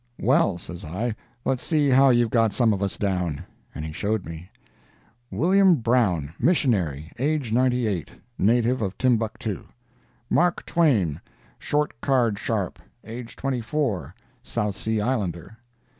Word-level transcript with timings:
'Well,' 0.19 0.57
says 0.57 0.83
I, 0.83 1.15
'let's 1.45 1.61
see 1.63 1.89
how 1.89 2.09
you've 2.09 2.31
got 2.31 2.53
some 2.53 2.73
of 2.73 2.81
us 2.81 2.97
down.' 2.97 3.45
And 3.75 3.85
he 3.85 3.93
showed 3.93 4.25
me: 4.25 4.49
"'Wm. 5.29 5.75
Brown.—Missionary—age, 5.75 7.51
98—native 7.51 8.81
of 8.81 8.97
Timbuctoo. 8.97 9.65
"'Mark 10.27 10.65
Twain—Short 10.65 12.01
card 12.01 12.39
sharp—age, 12.39 13.35
24—South 13.35 14.75
Sea 14.75 14.99
Islander. 15.01 15.57